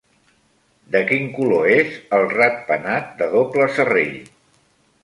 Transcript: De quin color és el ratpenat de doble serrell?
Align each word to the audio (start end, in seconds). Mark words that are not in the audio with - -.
De 0.95 1.01
quin 1.11 1.27
color 1.35 1.69
és 1.75 1.93
el 2.19 2.27
ratpenat 2.33 3.13
de 3.21 3.31
doble 3.39 3.71
serrell? 3.79 4.19